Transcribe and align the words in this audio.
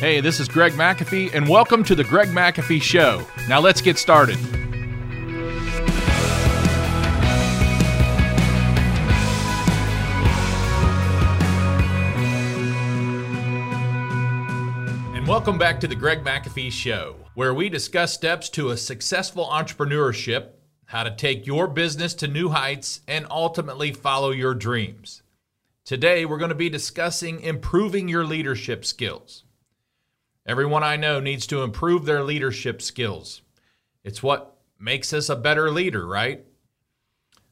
Hey, 0.00 0.20
this 0.20 0.38
is 0.38 0.46
Greg 0.46 0.74
McAfee, 0.74 1.34
and 1.34 1.48
welcome 1.48 1.82
to 1.82 1.96
the 1.96 2.04
Greg 2.04 2.28
McAfee 2.28 2.80
Show. 2.80 3.26
Now 3.48 3.58
let's 3.58 3.80
get 3.80 3.98
started. 3.98 4.38
And 15.16 15.26
welcome 15.26 15.58
back 15.58 15.80
to 15.80 15.88
the 15.88 15.96
Greg 15.96 16.22
McAfee 16.22 16.70
Show, 16.70 17.16
where 17.34 17.52
we 17.52 17.68
discuss 17.68 18.14
steps 18.14 18.48
to 18.50 18.70
a 18.70 18.76
successful 18.76 19.46
entrepreneurship, 19.46 20.50
how 20.84 21.02
to 21.02 21.10
take 21.10 21.44
your 21.44 21.66
business 21.66 22.14
to 22.14 22.28
new 22.28 22.50
heights, 22.50 23.00
and 23.08 23.26
ultimately 23.32 23.90
follow 23.92 24.30
your 24.30 24.54
dreams. 24.54 25.24
Today, 25.84 26.24
we're 26.24 26.38
going 26.38 26.50
to 26.50 26.54
be 26.54 26.70
discussing 26.70 27.40
improving 27.40 28.06
your 28.06 28.24
leadership 28.24 28.84
skills. 28.84 29.42
Everyone 30.48 30.82
I 30.82 30.96
know 30.96 31.20
needs 31.20 31.46
to 31.48 31.62
improve 31.62 32.06
their 32.06 32.24
leadership 32.24 32.80
skills. 32.80 33.42
It's 34.02 34.22
what 34.22 34.56
makes 34.80 35.12
us 35.12 35.28
a 35.28 35.36
better 35.36 35.70
leader, 35.70 36.06
right? 36.06 36.46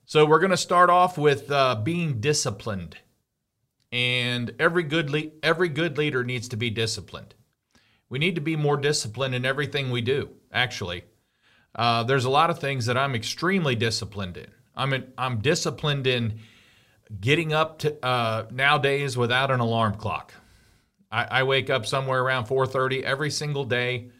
So, 0.06 0.24
we're 0.24 0.38
going 0.38 0.50
to 0.50 0.56
start 0.56 0.88
off 0.88 1.18
with 1.18 1.50
uh, 1.50 1.74
being 1.74 2.20
disciplined. 2.20 2.96
And 3.92 4.54
every 4.58 4.82
good, 4.82 5.10
le- 5.10 5.32
every 5.42 5.68
good 5.68 5.98
leader 5.98 6.24
needs 6.24 6.48
to 6.48 6.56
be 6.56 6.70
disciplined. 6.70 7.34
We 8.08 8.18
need 8.18 8.36
to 8.36 8.40
be 8.40 8.56
more 8.56 8.78
disciplined 8.78 9.34
in 9.34 9.44
everything 9.44 9.90
we 9.90 10.00
do, 10.00 10.30
actually. 10.50 11.04
Uh, 11.74 12.02
there's 12.04 12.24
a 12.24 12.30
lot 12.30 12.48
of 12.48 12.60
things 12.60 12.86
that 12.86 12.96
I'm 12.96 13.14
extremely 13.14 13.74
disciplined 13.74 14.38
in. 14.38 14.48
I'm, 14.74 14.94
in, 14.94 15.12
I'm 15.18 15.40
disciplined 15.42 16.06
in 16.06 16.38
getting 17.20 17.52
up 17.52 17.80
to 17.80 18.02
uh, 18.02 18.46
nowadays 18.50 19.18
without 19.18 19.50
an 19.50 19.60
alarm 19.60 19.96
clock. 19.96 20.32
I, 21.16 21.40
I 21.40 21.42
wake 21.44 21.70
up 21.70 21.86
somewhere 21.86 22.22
around 22.22 22.44
4:30 22.44 23.02
every 23.02 23.30
single 23.30 23.64
day, 23.64 24.10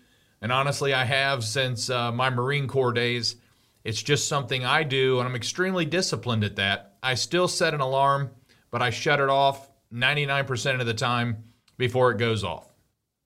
and 0.41 0.51
honestly, 0.51 0.95
I 0.95 1.05
have 1.05 1.45
since 1.45 1.91
uh, 1.91 2.11
my 2.11 2.31
Marine 2.31 2.67
Corps 2.67 2.93
days. 2.93 3.37
It's 3.85 4.03
just 4.03 4.27
something 4.27 4.65
I 4.65 4.83
do, 4.83 5.19
and 5.19 5.29
I'm 5.29 5.37
extremely 5.37 5.85
disciplined 5.85 6.43
at 6.43 6.57
that. 6.57 6.97
I 7.03 7.15
still 7.15 7.49
set 7.49 7.75
an 7.75 7.81
alarm, 7.81 8.31
but 8.71 8.83
I 8.83 8.91
shut 8.91 9.21
it 9.21 9.29
off 9.29 9.71
99% 9.93 10.81
of 10.81 10.87
the 10.87 10.95
time 10.95 11.45
before 11.77 12.11
it 12.11 12.19
goes 12.19 12.43
off. 12.43 12.69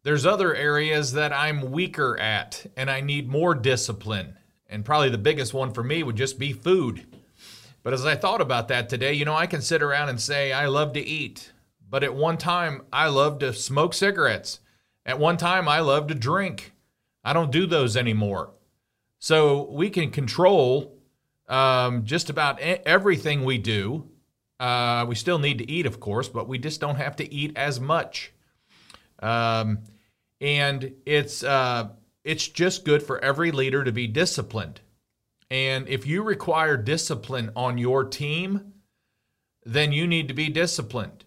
There's 0.02 0.26
other 0.26 0.54
areas 0.54 1.12
that 1.12 1.32
I'm 1.32 1.70
weaker 1.70 2.18
at, 2.18 2.66
and 2.76 2.90
I 2.90 3.00
need 3.00 3.28
more 3.28 3.54
discipline. 3.54 4.36
And 4.68 4.84
probably 4.84 5.08
the 5.08 5.16
biggest 5.16 5.54
one 5.54 5.72
for 5.72 5.82
me 5.82 6.02
would 6.02 6.16
just 6.16 6.38
be 6.38 6.52
food. 6.52 7.06
But 7.82 7.94
as 7.94 8.04
I 8.04 8.16
thought 8.16 8.42
about 8.42 8.68
that 8.68 8.88
today, 8.90 9.14
you 9.14 9.24
know, 9.24 9.34
I 9.34 9.46
can 9.46 9.62
sit 9.62 9.82
around 9.82 10.10
and 10.10 10.20
say, 10.20 10.52
I 10.52 10.66
love 10.66 10.92
to 10.94 11.00
eat. 11.00 11.52
But 11.90 12.04
at 12.04 12.14
one 12.14 12.38
time, 12.38 12.82
I 12.92 13.08
loved 13.08 13.40
to 13.40 13.52
smoke 13.52 13.94
cigarettes. 13.94 14.60
At 15.04 15.18
one 15.18 15.36
time, 15.36 15.68
I 15.68 15.80
loved 15.80 16.08
to 16.10 16.14
drink. 16.14 16.72
I 17.24 17.32
don't 17.32 17.50
do 17.50 17.66
those 17.66 17.96
anymore. 17.96 18.52
So 19.18 19.68
we 19.70 19.90
can 19.90 20.10
control 20.10 20.96
um, 21.48 22.04
just 22.04 22.30
about 22.30 22.60
everything 22.60 23.44
we 23.44 23.58
do. 23.58 24.08
Uh, 24.60 25.04
we 25.08 25.14
still 25.16 25.38
need 25.38 25.58
to 25.58 25.70
eat, 25.70 25.84
of 25.84 25.98
course, 25.98 26.28
but 26.28 26.46
we 26.46 26.58
just 26.58 26.80
don't 26.80 26.96
have 26.96 27.16
to 27.16 27.34
eat 27.34 27.52
as 27.56 27.80
much. 27.80 28.32
Um, 29.18 29.80
and 30.40 30.94
it's 31.04 31.42
uh, 31.42 31.88
it's 32.24 32.46
just 32.46 32.84
good 32.84 33.02
for 33.02 33.22
every 33.22 33.50
leader 33.50 33.82
to 33.84 33.92
be 33.92 34.06
disciplined. 34.06 34.80
And 35.50 35.88
if 35.88 36.06
you 36.06 36.22
require 36.22 36.76
discipline 36.76 37.50
on 37.56 37.78
your 37.78 38.04
team, 38.04 38.74
then 39.64 39.92
you 39.92 40.06
need 40.06 40.28
to 40.28 40.34
be 40.34 40.48
disciplined. 40.48 41.24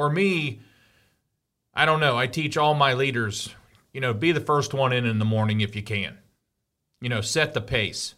For 0.00 0.08
me, 0.08 0.60
I 1.74 1.84
don't 1.84 2.00
know. 2.00 2.16
I 2.16 2.26
teach 2.26 2.56
all 2.56 2.72
my 2.72 2.94
leaders, 2.94 3.54
you 3.92 4.00
know, 4.00 4.14
be 4.14 4.32
the 4.32 4.40
first 4.40 4.72
one 4.72 4.94
in 4.94 5.04
in 5.04 5.18
the 5.18 5.26
morning 5.26 5.60
if 5.60 5.76
you 5.76 5.82
can. 5.82 6.16
You 7.02 7.10
know, 7.10 7.20
set 7.20 7.52
the 7.52 7.60
pace. 7.60 8.14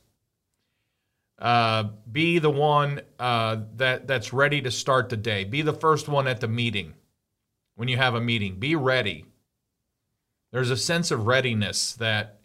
Uh, 1.41 1.89
be 2.13 2.39
the 2.39 2.53
one 2.53 3.01
uh, 3.19 3.63
that 3.75 4.07
that's 4.07 4.33
ready 4.33 4.63
to 4.63 4.71
start 4.71 5.09
the 5.09 5.17
day. 5.17 5.43
Be 5.43 5.61
the 5.63 5.73
first 5.73 6.09
one 6.09 6.29
at 6.29 6.41
the 6.41 6.47
meeting 6.47 6.95
when 7.75 7.89
you 7.89 7.97
have 7.97 8.15
a 8.15 8.21
meeting. 8.21 8.61
Be 8.61 8.77
ready. 8.77 9.25
There's 10.53 10.71
a 10.71 10.77
sense 10.77 11.11
of 11.11 11.27
readiness 11.27 11.95
that 11.95 12.39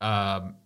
um, 0.00 0.56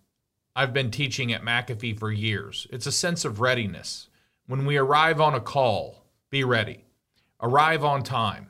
I've 0.55 0.73
been 0.73 0.89
teaching 0.89 1.31
at 1.33 1.43
McAfee 1.43 1.99
for 1.99 2.11
years. 2.11 2.65
It's 2.71 2.87
a 2.87 2.91
sense 2.91 3.25
of 3.25 3.41
readiness. 3.41 4.09
When 4.47 4.65
we 4.65 4.75
arrive 4.77 5.21
on 5.21 5.35
a 5.35 5.39
call, 5.39 6.03
be 6.31 6.43
ready. 6.43 6.85
Arrive 7.41 7.83
on 7.83 8.03
time. 8.03 8.49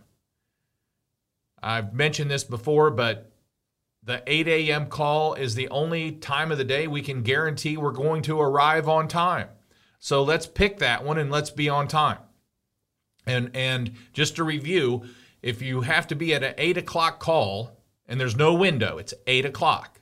I've 1.63 1.93
mentioned 1.93 2.29
this 2.29 2.43
before, 2.43 2.91
but 2.91 3.31
the 4.03 4.23
8 4.25 4.47
a.m. 4.47 4.87
call 4.87 5.35
is 5.35 5.55
the 5.55 5.69
only 5.69 6.11
time 6.11 6.51
of 6.51 6.57
the 6.57 6.63
day 6.63 6.87
we 6.87 7.01
can 7.01 7.21
guarantee 7.21 7.77
we're 7.77 7.91
going 7.91 8.23
to 8.23 8.41
arrive 8.41 8.89
on 8.89 9.07
time. 9.07 9.47
So 9.99 10.23
let's 10.23 10.47
pick 10.47 10.79
that 10.79 11.05
one 11.05 11.19
and 11.19 11.29
let's 11.29 11.51
be 11.51 11.69
on 11.69 11.87
time. 11.87 12.17
And 13.27 13.51
and 13.53 13.91
just 14.13 14.35
to 14.37 14.43
review, 14.43 15.03
if 15.43 15.61
you 15.61 15.81
have 15.81 16.07
to 16.07 16.15
be 16.15 16.33
at 16.33 16.43
an 16.43 16.55
eight 16.57 16.77
o'clock 16.77 17.19
call 17.19 17.77
and 18.07 18.19
there's 18.19 18.35
no 18.35 18.55
window, 18.55 18.97
it's 18.97 19.13
eight 19.27 19.45
o'clock. 19.45 20.01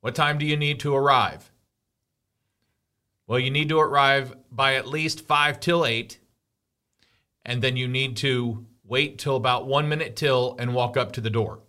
What 0.00 0.14
time 0.14 0.38
do 0.38 0.46
you 0.46 0.56
need 0.56 0.80
to 0.80 0.94
arrive? 0.94 1.52
Well, 3.26 3.38
you 3.38 3.50
need 3.50 3.68
to 3.68 3.78
arrive 3.78 4.34
by 4.50 4.74
at 4.74 4.88
least 4.88 5.26
five 5.26 5.60
till 5.60 5.84
eight, 5.84 6.18
and 7.44 7.62
then 7.62 7.76
you 7.76 7.88
need 7.88 8.16
to 8.18 8.66
wait 8.84 9.18
till 9.18 9.36
about 9.36 9.66
one 9.66 9.88
minute 9.88 10.16
till 10.16 10.56
and 10.58 10.74
walk 10.74 10.96
up 10.96 11.12
to 11.12 11.20
the 11.20 11.30
door. 11.30 11.60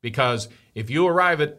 Because 0.00 0.48
if 0.74 0.90
you 0.90 1.06
arrive 1.06 1.40
at 1.40 1.58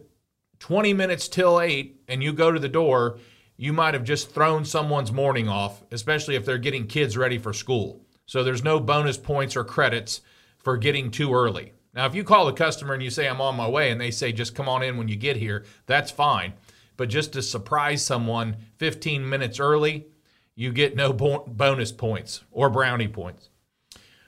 20 0.60 0.94
minutes 0.94 1.28
till 1.28 1.60
eight 1.60 2.02
and 2.08 2.24
you 2.24 2.34
go 2.34 2.52
to 2.52 2.60
the 2.60 2.70
door, 2.70 3.20
you 3.58 3.74
might 3.74 3.94
have 3.94 4.04
just 4.04 4.32
thrown 4.32 4.66
someone's 4.66 5.12
morning 5.12 5.48
off, 5.48 5.84
especially 5.92 6.36
if 6.36 6.46
they're 6.46 6.58
getting 6.58 6.88
kids 6.88 7.18
ready 7.18 7.38
for 7.38 7.54
school. 7.54 8.02
So 8.26 8.44
there's 8.44 8.64
no 8.64 8.80
bonus 8.80 9.18
points 9.18 9.56
or 9.56 9.64
credits 9.64 10.22
for 10.58 10.78
getting 10.78 11.12
too 11.12 11.34
early. 11.34 11.74
Now, 11.94 12.06
if 12.06 12.16
you 12.16 12.24
call 12.24 12.46
the 12.46 12.54
customer 12.54 12.94
and 12.94 13.04
you 13.04 13.10
say, 13.10 13.28
I'm 13.28 13.42
on 13.42 13.56
my 13.56 13.68
way, 13.68 13.92
and 13.92 14.02
they 14.02 14.10
say, 14.10 14.32
just 14.32 14.56
come 14.56 14.68
on 14.68 14.82
in 14.82 14.98
when 14.98 15.08
you 15.08 15.16
get 15.16 15.38
here, 15.38 15.66
that's 15.86 16.10
fine. 16.10 16.54
But 16.98 17.10
just 17.10 17.34
to 17.34 17.42
surprise 17.42 18.04
someone 18.04 18.58
15 18.78 19.28
minutes 19.28 19.60
early, 19.60 20.08
you 20.56 20.72
get 20.72 20.96
no 20.96 21.14
bonus 21.14 21.92
points 21.92 22.44
or 22.52 22.70
brownie 22.70 23.08
points. 23.08 23.50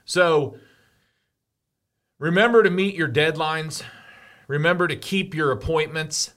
So 0.05 0.57
remember 2.19 2.63
to 2.63 2.69
meet 2.69 2.95
your 2.95 3.09
deadlines. 3.09 3.83
Remember 4.47 4.87
to 4.87 4.95
keep 4.95 5.33
your 5.33 5.51
appointments. 5.51 6.33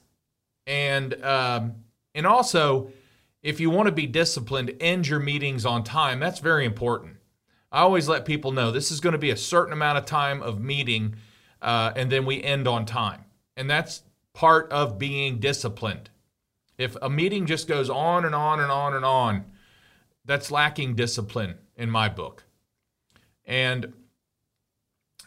And, 0.66 1.22
um, 1.24 1.74
and 2.14 2.26
also, 2.26 2.90
if 3.42 3.60
you 3.60 3.70
want 3.70 3.86
to 3.86 3.92
be 3.92 4.06
disciplined, 4.06 4.74
end 4.80 5.06
your 5.06 5.20
meetings 5.20 5.64
on 5.64 5.84
time. 5.84 6.18
That's 6.18 6.40
very 6.40 6.64
important. 6.64 7.16
I 7.70 7.80
always 7.80 8.08
let 8.08 8.24
people 8.24 8.52
know 8.52 8.70
this 8.70 8.90
is 8.90 9.00
going 9.00 9.12
to 9.12 9.18
be 9.18 9.30
a 9.30 9.36
certain 9.36 9.72
amount 9.72 9.98
of 9.98 10.06
time 10.06 10.42
of 10.42 10.60
meeting, 10.60 11.16
uh, 11.60 11.92
and 11.94 12.10
then 12.10 12.24
we 12.24 12.42
end 12.42 12.66
on 12.66 12.86
time. 12.86 13.24
And 13.56 13.68
that's 13.68 14.02
part 14.32 14.70
of 14.72 14.98
being 14.98 15.38
disciplined. 15.38 16.10
If 16.78 16.96
a 17.02 17.10
meeting 17.10 17.44
just 17.44 17.68
goes 17.68 17.90
on 17.90 18.24
and 18.24 18.34
on 18.34 18.60
and 18.60 18.70
on 18.70 18.94
and 18.94 19.04
on, 19.04 19.44
that's 20.24 20.50
lacking 20.50 20.94
discipline 20.94 21.56
in 21.76 21.90
my 21.90 22.08
book. 22.08 22.44
And 23.48 23.94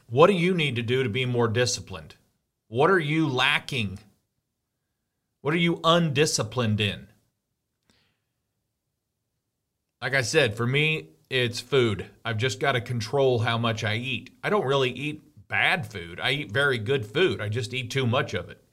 what 0.07 0.27
do 0.27 0.33
you 0.33 0.53
need 0.53 0.75
to 0.77 0.83
do 0.83 1.03
to 1.03 1.09
be 1.09 1.25
more 1.25 1.47
disciplined? 1.47 2.15
What 2.67 2.91
are 2.91 2.99
you 2.99 3.27
lacking? 3.27 3.99
What 5.41 5.55
are 5.55 5.57
you 5.57 5.81
undisciplined 5.83 6.79
in? 6.79 7.07
Like 10.01 10.13
I 10.13 10.21
said, 10.21 10.55
for 10.55 10.67
me, 10.67 11.09
it's 11.29 11.59
food. 11.59 12.05
I've 12.23 12.37
just 12.37 12.59
got 12.59 12.73
to 12.73 12.81
control 12.81 13.39
how 13.39 13.57
much 13.57 13.83
I 13.83 13.95
eat. 13.95 14.29
I 14.43 14.49
don't 14.49 14.65
really 14.65 14.91
eat 14.91 15.23
bad 15.47 15.91
food. 15.91 16.19
I 16.19 16.31
eat 16.31 16.51
very 16.51 16.77
good 16.77 17.05
food. 17.05 17.41
I 17.41 17.49
just 17.49 17.73
eat 17.73 17.89
too 17.89 18.05
much 18.05 18.33
of 18.33 18.49
it. 18.49 18.63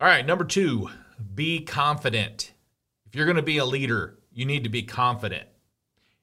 All 0.00 0.08
right, 0.08 0.24
number 0.24 0.44
two, 0.44 0.88
be 1.34 1.60
confident. 1.60 2.52
If 3.06 3.16
you're 3.16 3.26
going 3.26 3.36
to 3.36 3.42
be 3.42 3.58
a 3.58 3.64
leader, 3.64 4.18
you 4.32 4.44
need 4.44 4.64
to 4.64 4.70
be 4.70 4.82
confident. 4.82 5.48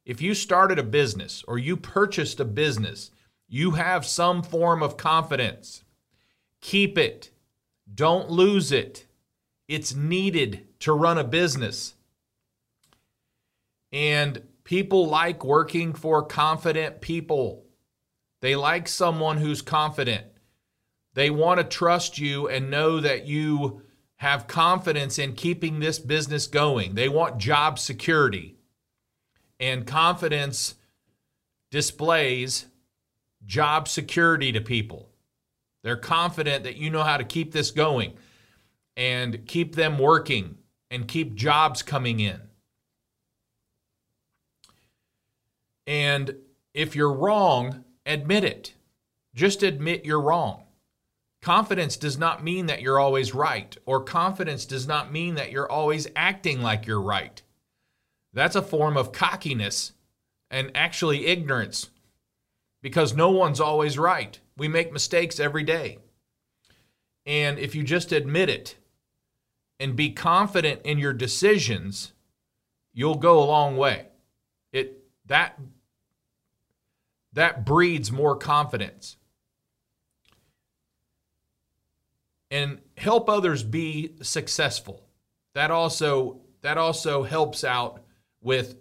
If 0.05 0.21
you 0.21 0.33
started 0.33 0.79
a 0.79 0.83
business 0.83 1.43
or 1.47 1.57
you 1.57 1.77
purchased 1.77 2.39
a 2.39 2.45
business, 2.45 3.11
you 3.47 3.71
have 3.71 4.05
some 4.05 4.43
form 4.43 4.83
of 4.83 4.97
confidence. 4.97 5.83
Keep 6.61 6.97
it, 6.97 7.31
don't 7.93 8.29
lose 8.29 8.71
it. 8.71 9.05
It's 9.67 9.95
needed 9.95 10.67
to 10.79 10.93
run 10.93 11.17
a 11.17 11.23
business. 11.23 11.95
And 13.91 14.41
People 14.65 15.07
like 15.07 15.45
working 15.45 15.93
for 15.93 16.23
confident 16.23 16.99
people. 16.99 17.63
They 18.41 18.55
like 18.55 18.87
someone 18.87 19.37
who's 19.37 19.61
confident. 19.61 20.25
They 21.13 21.29
want 21.29 21.59
to 21.59 21.63
trust 21.63 22.17
you 22.17 22.49
and 22.49 22.71
know 22.71 22.99
that 22.99 23.27
you 23.27 23.83
have 24.17 24.47
confidence 24.47 25.19
in 25.19 25.33
keeping 25.33 25.79
this 25.79 25.99
business 25.99 26.47
going. 26.47 26.95
They 26.95 27.07
want 27.07 27.37
job 27.37 27.77
security. 27.77 28.54
And 29.59 29.87
confidence 29.87 30.75
displays 31.71 32.65
job 33.45 33.87
security 33.87 34.51
to 34.51 34.61
people. 34.61 35.09
They're 35.83 35.95
confident 35.95 36.63
that 36.63 36.77
you 36.77 36.89
know 36.89 37.03
how 37.03 37.17
to 37.17 37.23
keep 37.23 37.51
this 37.51 37.71
going 37.71 38.13
and 38.97 39.45
keep 39.45 39.75
them 39.75 39.97
working 39.97 40.57
and 40.89 41.07
keep 41.07 41.35
jobs 41.35 41.81
coming 41.81 42.19
in. 42.19 42.41
And 45.87 46.35
if 46.73 46.95
you're 46.95 47.13
wrong, 47.13 47.83
admit 48.05 48.43
it. 48.43 48.73
Just 49.33 49.63
admit 49.63 50.05
you're 50.05 50.21
wrong. 50.21 50.63
Confidence 51.41 51.97
does 51.97 52.17
not 52.17 52.43
mean 52.43 52.65
that 52.65 52.81
you're 52.81 52.99
always 52.99 53.35
right, 53.35 53.77
or 53.85 54.03
confidence 54.03 54.65
does 54.65 54.87
not 54.87 55.11
mean 55.11 55.35
that 55.35 55.51
you're 55.51 55.69
always 55.69 56.07
acting 56.15 56.61
like 56.61 56.87
you're 56.87 57.01
right. 57.01 57.41
That's 58.35 58.57
a 58.57 58.61
form 58.61 58.97
of 58.97 59.13
cockiness 59.13 59.93
and 60.51 60.69
actually 60.75 61.25
ignorance 61.25 61.89
because 62.81 63.15
no 63.15 63.31
one's 63.31 63.61
always 63.61 63.97
right. 63.97 64.37
We 64.57 64.67
make 64.67 64.91
mistakes 64.91 65.39
every 65.39 65.63
day. 65.63 65.99
And 67.25 67.57
if 67.57 67.73
you 67.73 67.83
just 67.83 68.11
admit 68.11 68.49
it 68.49 68.75
and 69.79 69.95
be 69.95 70.11
confident 70.11 70.81
in 70.83 70.99
your 70.99 71.13
decisions, 71.13 72.11
you'll 72.93 73.15
go 73.15 73.41
a 73.41 73.45
long 73.45 73.77
way. 73.77 74.07
It 74.73 74.99
that 75.27 75.57
that 77.31 77.65
breeds 77.65 78.11
more 78.11 78.35
confidence. 78.35 79.15
And 82.51 82.81
help 82.97 83.29
others 83.29 83.63
be 83.63 84.11
successful. 84.21 85.03
That 85.53 85.71
also 85.71 86.41
that 86.61 86.77
also 86.77 87.23
helps 87.23 87.63
out 87.63 88.04
with 88.45 88.75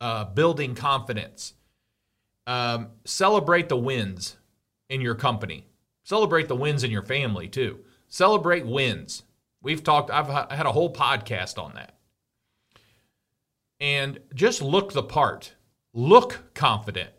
uh, 0.00 0.24
building 0.24 0.74
confidence. 0.74 1.54
Um, 2.46 2.88
celebrate 3.04 3.68
the 3.68 3.76
wins 3.76 4.36
in 4.88 5.00
your 5.00 5.14
company. 5.14 5.66
Celebrate 6.02 6.48
the 6.48 6.56
wins 6.56 6.82
in 6.82 6.90
your 6.90 7.02
family 7.02 7.48
too. 7.48 7.80
Celebrate 8.08 8.66
wins. 8.66 9.22
We've 9.62 9.82
talked, 9.84 10.10
I've 10.10 10.28
had 10.50 10.66
a 10.66 10.72
whole 10.72 10.92
podcast 10.92 11.62
on 11.62 11.74
that. 11.74 11.96
And 13.80 14.20
just 14.34 14.62
look 14.62 14.92
the 14.92 15.02
part. 15.02 15.54
Look 15.92 16.54
confident. 16.54 17.10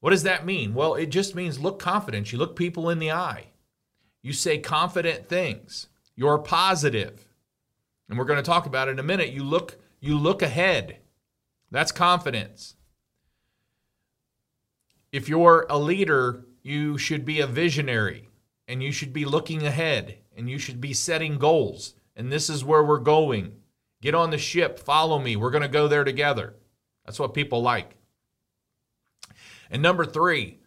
What 0.00 0.10
does 0.10 0.22
that 0.22 0.46
mean? 0.46 0.72
Well, 0.72 0.94
it 0.94 1.06
just 1.06 1.34
means 1.34 1.58
look 1.58 1.78
confident. 1.78 2.32
You 2.32 2.38
look 2.38 2.56
people 2.56 2.88
in 2.88 3.00
the 3.00 3.10
eye. 3.10 3.48
You 4.22 4.32
say 4.32 4.58
confident 4.58 5.28
things. 5.28 5.88
You're 6.14 6.38
positive. 6.38 7.25
And 8.08 8.18
we're 8.18 8.24
going 8.24 8.38
to 8.38 8.42
talk 8.42 8.66
about 8.66 8.88
it 8.88 8.92
in 8.92 8.98
a 8.98 9.04
minute. 9.04 9.30
You 9.30 9.42
look 9.42 9.78
you 10.00 10.18
look 10.18 10.42
ahead. 10.42 10.98
That's 11.70 11.92
confidence. 11.92 12.76
If 15.10 15.28
you're 15.28 15.66
a 15.68 15.78
leader, 15.78 16.44
you 16.62 16.98
should 16.98 17.24
be 17.24 17.40
a 17.40 17.46
visionary 17.46 18.28
and 18.68 18.82
you 18.82 18.92
should 18.92 19.12
be 19.12 19.24
looking 19.24 19.66
ahead 19.66 20.18
and 20.36 20.48
you 20.50 20.58
should 20.58 20.80
be 20.80 20.92
setting 20.92 21.38
goals. 21.38 21.94
And 22.14 22.32
this 22.32 22.50
is 22.50 22.64
where 22.64 22.82
we're 22.82 22.98
going. 22.98 23.52
Get 24.02 24.14
on 24.14 24.30
the 24.30 24.38
ship, 24.38 24.78
follow 24.78 25.18
me. 25.18 25.36
We're 25.36 25.50
going 25.50 25.62
to 25.62 25.68
go 25.68 25.88
there 25.88 26.04
together. 26.04 26.54
That's 27.04 27.18
what 27.18 27.34
people 27.34 27.62
like. 27.62 27.96
And 29.70 29.82
number 29.82 30.04
three, 30.04 30.58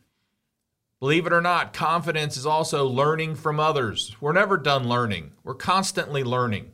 believe 0.99 1.25
it 1.25 1.33
or 1.33 1.41
not, 1.41 1.73
confidence 1.73 2.37
is 2.37 2.45
also 2.45 2.87
learning 2.87 3.35
from 3.35 3.59
others. 3.59 4.15
We're 4.19 4.33
never 4.33 4.57
done 4.57 4.87
learning, 4.87 5.33
we're 5.43 5.55
constantly 5.55 6.23
learning. 6.23 6.71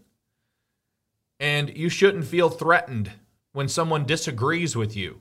And 1.40 1.76
you 1.76 1.90
shouldn't 1.90 2.26
feel 2.26 2.50
threatened 2.50 3.12
when 3.52 3.68
someone 3.68 4.06
disagrees 4.06 4.76
with 4.76 4.96
you. 4.96 5.20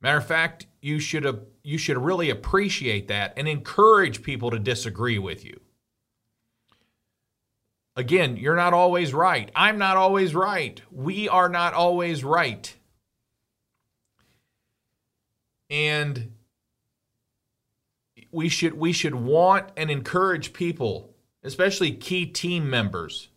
Matter 0.00 0.18
of 0.18 0.26
fact, 0.26 0.66
you 0.80 0.98
should 1.00 1.46
you 1.62 1.78
should 1.78 1.98
really 1.98 2.30
appreciate 2.30 3.08
that 3.08 3.32
and 3.36 3.48
encourage 3.48 4.22
people 4.22 4.50
to 4.50 4.58
disagree 4.58 5.18
with 5.18 5.44
you. 5.44 5.60
Again, 7.96 8.36
you're 8.36 8.56
not 8.56 8.74
always 8.74 9.14
right. 9.14 9.50
I'm 9.56 9.78
not 9.78 9.96
always 9.96 10.34
right. 10.34 10.80
We 10.90 11.28
are 11.28 11.48
not 11.48 11.72
always 11.72 12.22
right. 12.22 12.72
And 15.70 16.34
we 18.30 18.48
should 18.50 18.74
we 18.74 18.92
should 18.92 19.14
want 19.14 19.70
and 19.76 19.90
encourage 19.90 20.52
people, 20.52 21.14
especially 21.42 21.92
key 21.92 22.26
team 22.26 22.68
members, 22.68 23.28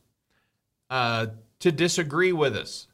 uh, 0.89 1.27
to 1.59 1.71
disagree 1.71 2.31
with 2.31 2.55
us. 2.55 2.87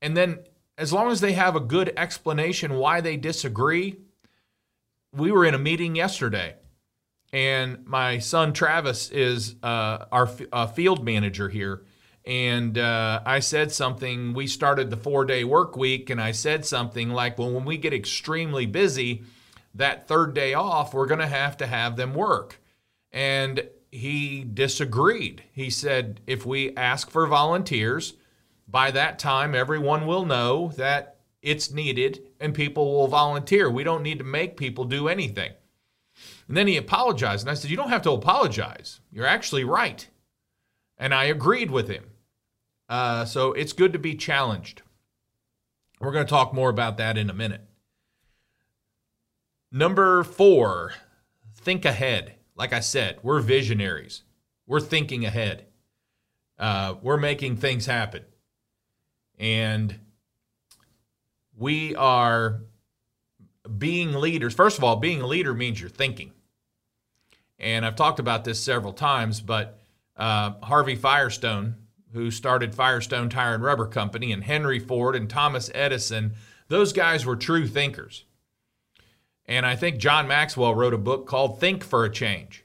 And 0.00 0.16
then, 0.16 0.40
as 0.76 0.92
long 0.92 1.10
as 1.10 1.20
they 1.20 1.32
have 1.32 1.56
a 1.56 1.60
good 1.60 1.92
explanation 1.96 2.74
why 2.74 3.00
they 3.00 3.16
disagree, 3.16 3.96
we 5.12 5.32
were 5.32 5.44
in 5.44 5.54
a 5.54 5.58
meeting 5.58 5.96
yesterday, 5.96 6.54
and 7.32 7.84
my 7.86 8.18
son 8.18 8.52
Travis 8.52 9.10
is 9.10 9.56
uh, 9.62 10.06
our 10.12 10.30
uh, 10.52 10.66
field 10.66 11.04
manager 11.04 11.48
here. 11.48 11.84
And 12.24 12.76
uh, 12.76 13.22
I 13.24 13.38
said 13.38 13.72
something. 13.72 14.34
We 14.34 14.46
started 14.46 14.90
the 14.90 14.96
four 14.98 15.24
day 15.24 15.44
work 15.44 15.76
week, 15.76 16.10
and 16.10 16.20
I 16.20 16.32
said 16.32 16.66
something 16.66 17.08
like, 17.08 17.38
well, 17.38 17.50
when 17.52 17.64
we 17.64 17.78
get 17.78 17.94
extremely 17.94 18.66
busy, 18.66 19.24
that 19.74 20.08
third 20.08 20.34
day 20.34 20.54
off, 20.54 20.92
we're 20.92 21.06
going 21.06 21.20
to 21.20 21.26
have 21.26 21.56
to 21.58 21.66
have 21.66 21.96
them 21.96 22.14
work. 22.14 22.60
And 23.12 23.68
he 23.90 24.44
disagreed. 24.44 25.42
He 25.52 25.70
said, 25.70 26.20
if 26.26 26.44
we 26.44 26.74
ask 26.76 27.10
for 27.10 27.26
volunteers, 27.26 28.14
by 28.66 28.90
that 28.90 29.18
time, 29.18 29.54
everyone 29.54 30.06
will 30.06 30.24
know 30.24 30.72
that 30.76 31.16
it's 31.40 31.70
needed 31.70 32.20
and 32.40 32.54
people 32.54 32.92
will 32.92 33.08
volunteer. 33.08 33.70
We 33.70 33.84
don't 33.84 34.02
need 34.02 34.18
to 34.18 34.24
make 34.24 34.56
people 34.56 34.84
do 34.84 35.08
anything. 35.08 35.52
And 36.46 36.56
then 36.56 36.66
he 36.66 36.76
apologized. 36.76 37.44
And 37.44 37.50
I 37.50 37.54
said, 37.54 37.70
You 37.70 37.76
don't 37.76 37.90
have 37.90 38.02
to 38.02 38.10
apologize. 38.10 39.00
You're 39.12 39.26
actually 39.26 39.64
right. 39.64 40.06
And 40.98 41.14
I 41.14 41.24
agreed 41.24 41.70
with 41.70 41.88
him. 41.88 42.04
Uh, 42.88 43.24
so 43.24 43.52
it's 43.52 43.72
good 43.72 43.92
to 43.92 43.98
be 43.98 44.14
challenged. 44.14 44.82
We're 46.00 46.12
going 46.12 46.26
to 46.26 46.30
talk 46.30 46.52
more 46.52 46.70
about 46.70 46.96
that 46.98 47.18
in 47.18 47.30
a 47.30 47.34
minute. 47.34 47.62
Number 49.70 50.24
four, 50.24 50.94
think 51.54 51.84
ahead. 51.84 52.37
Like 52.58 52.72
I 52.72 52.80
said, 52.80 53.20
we're 53.22 53.40
visionaries. 53.40 54.22
We're 54.66 54.80
thinking 54.80 55.24
ahead. 55.24 55.66
Uh, 56.58 56.96
we're 57.00 57.16
making 57.16 57.56
things 57.56 57.86
happen. 57.86 58.24
And 59.38 60.00
we 61.56 61.94
are 61.94 62.62
being 63.78 64.12
leaders. 64.14 64.54
First 64.54 64.76
of 64.76 64.84
all, 64.84 64.96
being 64.96 65.22
a 65.22 65.26
leader 65.26 65.54
means 65.54 65.80
you're 65.80 65.88
thinking. 65.88 66.32
And 67.60 67.86
I've 67.86 67.96
talked 67.96 68.18
about 68.18 68.44
this 68.44 68.58
several 68.58 68.92
times, 68.92 69.40
but 69.40 69.78
uh, 70.16 70.54
Harvey 70.62 70.96
Firestone, 70.96 71.76
who 72.12 72.30
started 72.30 72.74
Firestone 72.74 73.28
Tire 73.28 73.54
and 73.54 73.62
Rubber 73.62 73.86
Company, 73.86 74.32
and 74.32 74.42
Henry 74.42 74.80
Ford 74.80 75.14
and 75.14 75.30
Thomas 75.30 75.70
Edison, 75.74 76.32
those 76.68 76.92
guys 76.92 77.24
were 77.24 77.36
true 77.36 77.68
thinkers. 77.68 78.24
And 79.48 79.64
I 79.64 79.76
think 79.76 79.98
John 79.98 80.28
Maxwell 80.28 80.74
wrote 80.74 80.92
a 80.92 80.98
book 80.98 81.26
called 81.26 81.58
Think 81.58 81.82
for 81.82 82.04
a 82.04 82.10
Change. 82.10 82.64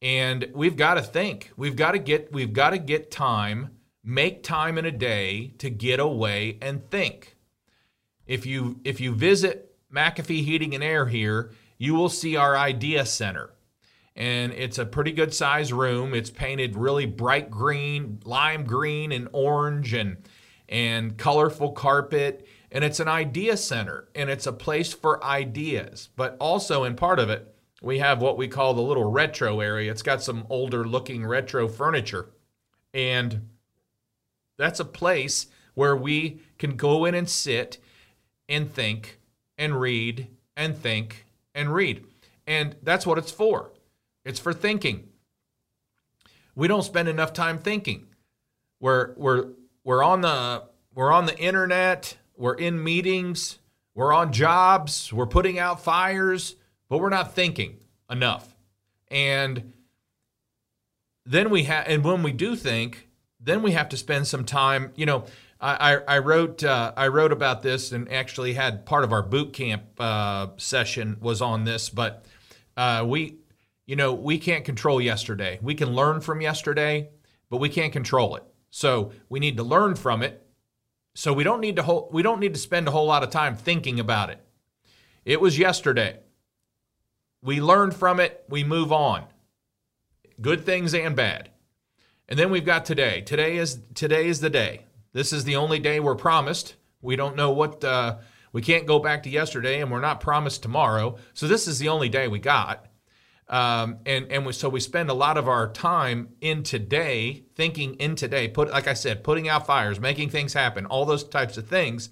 And 0.00 0.48
we've 0.54 0.76
got 0.76 0.94
to 0.94 1.02
think. 1.02 1.50
We've 1.56 1.74
got 1.74 1.92
to 1.92 1.98
get 1.98 2.32
we've 2.32 2.52
got 2.52 2.70
to 2.70 2.78
get 2.78 3.10
time, 3.10 3.70
make 4.04 4.42
time 4.44 4.78
in 4.78 4.84
a 4.84 4.92
day 4.92 5.54
to 5.58 5.70
get 5.70 5.98
away 5.98 6.58
and 6.62 6.88
think. 6.90 7.36
If 8.26 8.46
you 8.46 8.80
if 8.84 9.00
you 9.00 9.14
visit 9.14 9.74
McAfee 9.92 10.44
Heating 10.44 10.74
and 10.74 10.84
Air 10.84 11.06
here, 11.06 11.52
you 11.78 11.94
will 11.94 12.08
see 12.08 12.36
our 12.36 12.56
idea 12.56 13.04
center. 13.04 13.50
And 14.14 14.52
it's 14.52 14.78
a 14.78 14.86
pretty 14.86 15.10
good 15.10 15.34
size 15.34 15.72
room. 15.72 16.14
It's 16.14 16.30
painted 16.30 16.76
really 16.76 17.06
bright 17.06 17.50
green, 17.50 18.20
lime 18.24 18.64
green 18.64 19.10
and 19.10 19.28
orange 19.32 19.92
and 19.92 20.18
and 20.68 21.16
colorful 21.18 21.72
carpet 21.72 22.46
and 22.74 22.82
it's 22.82 22.98
an 22.98 23.06
idea 23.06 23.56
center 23.56 24.08
and 24.16 24.28
it's 24.28 24.48
a 24.48 24.52
place 24.52 24.92
for 24.92 25.24
ideas. 25.24 26.08
But 26.16 26.36
also, 26.40 26.82
in 26.82 26.96
part 26.96 27.20
of 27.20 27.30
it, 27.30 27.54
we 27.80 28.00
have 28.00 28.20
what 28.20 28.36
we 28.36 28.48
call 28.48 28.74
the 28.74 28.82
little 28.82 29.10
retro 29.10 29.60
area. 29.60 29.92
It's 29.92 30.02
got 30.02 30.24
some 30.24 30.44
older 30.50 30.84
looking 30.84 31.24
retro 31.24 31.68
furniture. 31.68 32.30
And 32.92 33.48
that's 34.58 34.80
a 34.80 34.84
place 34.84 35.46
where 35.74 35.96
we 35.96 36.40
can 36.58 36.76
go 36.76 37.04
in 37.04 37.14
and 37.14 37.28
sit 37.28 37.78
and 38.48 38.72
think 38.72 39.20
and 39.56 39.80
read 39.80 40.26
and 40.56 40.76
think 40.76 41.26
and 41.54 41.72
read. 41.72 42.04
And 42.44 42.74
that's 42.82 43.06
what 43.06 43.18
it's 43.18 43.30
for. 43.30 43.72
It's 44.24 44.40
for 44.40 44.52
thinking. 44.52 45.08
We 46.56 46.66
don't 46.66 46.82
spend 46.82 47.08
enough 47.08 47.32
time 47.32 47.58
thinking. 47.58 48.08
We're 48.80 49.14
we're 49.16 49.50
we're 49.84 50.02
on 50.02 50.22
the 50.22 50.64
we're 50.94 51.12
on 51.12 51.26
the 51.26 51.38
internet 51.38 52.16
we're 52.36 52.54
in 52.54 52.82
meetings, 52.82 53.58
we're 53.94 54.12
on 54.12 54.32
jobs, 54.32 55.12
we're 55.12 55.26
putting 55.26 55.58
out 55.58 55.82
fires, 55.82 56.56
but 56.88 56.98
we're 56.98 57.10
not 57.10 57.34
thinking 57.34 57.78
enough. 58.10 58.54
And 59.08 59.72
then 61.24 61.50
we 61.50 61.64
have, 61.64 61.86
and 61.86 62.04
when 62.04 62.22
we 62.22 62.32
do 62.32 62.56
think, 62.56 63.08
then 63.40 63.62
we 63.62 63.72
have 63.72 63.88
to 63.90 63.96
spend 63.96 64.26
some 64.26 64.44
time. 64.44 64.92
You 64.96 65.06
know, 65.06 65.24
I, 65.60 65.98
I, 66.06 66.18
wrote 66.18 66.62
uh, 66.62 66.92
I 66.96 67.08
wrote 67.08 67.32
about 67.32 67.62
this 67.62 67.92
and 67.92 68.10
actually 68.10 68.54
had 68.54 68.84
part 68.84 69.04
of 69.04 69.12
our 69.12 69.22
boot 69.22 69.52
camp 69.52 69.84
uh, 69.98 70.48
session 70.56 71.16
was 71.20 71.40
on 71.40 71.64
this, 71.64 71.88
but 71.88 72.26
uh, 72.76 73.04
we 73.06 73.36
you 73.86 73.96
know 73.96 74.12
we 74.12 74.38
can't 74.38 74.64
control 74.64 75.00
yesterday. 75.00 75.58
We 75.62 75.74
can 75.74 75.94
learn 75.94 76.20
from 76.20 76.40
yesterday, 76.40 77.08
but 77.48 77.58
we 77.58 77.68
can't 77.68 77.92
control 77.92 78.36
it. 78.36 78.44
So 78.70 79.12
we 79.28 79.40
need 79.40 79.56
to 79.56 79.62
learn 79.62 79.94
from 79.94 80.22
it. 80.22 80.43
So 81.14 81.32
we 81.32 81.44
don't 81.44 81.60
need 81.60 81.76
to 81.76 82.06
we 82.10 82.22
don't 82.22 82.40
need 82.40 82.54
to 82.54 82.60
spend 82.60 82.88
a 82.88 82.90
whole 82.90 83.06
lot 83.06 83.22
of 83.22 83.30
time 83.30 83.56
thinking 83.56 84.00
about 84.00 84.30
it. 84.30 84.40
It 85.24 85.40
was 85.40 85.58
yesterday. 85.58 86.18
We 87.42 87.60
learned 87.60 87.94
from 87.94 88.20
it. 88.20 88.44
We 88.48 88.64
move 88.64 88.92
on. 88.92 89.26
Good 90.40 90.64
things 90.64 90.94
and 90.94 91.14
bad. 91.14 91.50
And 92.28 92.38
then 92.38 92.50
we've 92.50 92.64
got 92.64 92.84
today. 92.84 93.20
Today 93.20 93.56
is 93.56 93.80
today 93.94 94.26
is 94.26 94.40
the 94.40 94.50
day. 94.50 94.86
This 95.12 95.32
is 95.32 95.44
the 95.44 95.56
only 95.56 95.78
day 95.78 96.00
we're 96.00 96.16
promised. 96.16 96.74
We 97.00 97.16
don't 97.16 97.36
know 97.36 97.52
what 97.52 97.84
uh, 97.84 98.16
we 98.52 98.62
can't 98.62 98.86
go 98.86 98.98
back 98.98 99.22
to 99.24 99.30
yesterday, 99.30 99.80
and 99.80 99.90
we're 99.90 100.00
not 100.00 100.20
promised 100.20 100.62
tomorrow. 100.62 101.16
So 101.34 101.46
this 101.46 101.68
is 101.68 101.78
the 101.78 101.88
only 101.88 102.08
day 102.08 102.26
we 102.26 102.40
got. 102.40 102.86
Um, 103.48 103.98
and 104.06 104.30
and 104.30 104.46
we, 104.46 104.52
so 104.52 104.68
we 104.68 104.80
spend 104.80 105.10
a 105.10 105.14
lot 105.14 105.36
of 105.36 105.48
our 105.48 105.68
time 105.68 106.28
in 106.40 106.62
today, 106.62 107.44
thinking 107.54 107.94
in 107.94 108.16
today. 108.16 108.48
Put 108.48 108.70
like 108.70 108.88
I 108.88 108.94
said, 108.94 109.22
putting 109.22 109.48
out 109.48 109.66
fires, 109.66 110.00
making 110.00 110.30
things 110.30 110.54
happen, 110.54 110.86
all 110.86 111.04
those 111.04 111.24
types 111.24 111.58
of 111.58 111.68
things. 111.68 112.08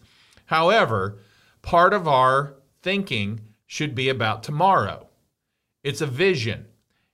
However, 0.46 1.18
part 1.62 1.94
of 1.94 2.06
our 2.06 2.56
thinking 2.82 3.40
should 3.66 3.94
be 3.94 4.08
about 4.08 4.42
tomorrow. 4.42 5.08
It's 5.82 6.02
a 6.02 6.06
vision. 6.06 6.66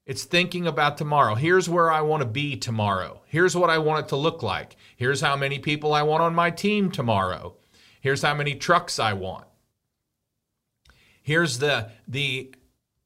It's 0.05 0.25
thinking 0.25 0.67
about 0.67 0.97
tomorrow. 0.97 1.35
Here's 1.35 1.69
where 1.69 1.93
I 1.93 2.01
want 2.01 2.23
to 2.23 2.29
be 2.29 2.57
tomorrow. 2.57 3.21
Here's 3.27 3.55
what 3.55 3.71
I 3.71 3.79
want 3.79 4.07
it 4.07 4.09
to 4.09 4.17
look 4.17 4.43
like. 4.43 4.77
Here's 4.97 5.21
how 5.21 5.37
many 5.37 5.59
people 5.59 5.93
I 5.93 6.03
want 6.03 6.23
on 6.23 6.35
my 6.35 6.51
team 6.51 6.91
tomorrow. 6.91 7.57
Here's 8.01 8.23
how 8.23 8.35
many 8.35 8.55
trucks 8.55 8.99
I 8.99 9.13
want. 9.13 9.45
Here's 11.23 11.59
the 11.59 11.91
the 12.09 12.55